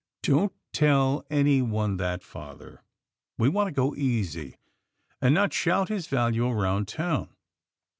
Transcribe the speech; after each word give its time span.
"Don't 0.23 0.51
tell 0.73 1.23
anyone 1.29 1.97
that, 1.97 2.23
father. 2.23 2.81
We 3.37 3.49
want 3.49 3.67
to 3.67 3.71
go 3.71 3.93
easy, 3.93 4.55
and 5.21 5.35
not 5.35 5.53
shout 5.53 5.89
his 5.89 6.07
value 6.07 6.49
round 6.49 6.87
town. 6.87 7.35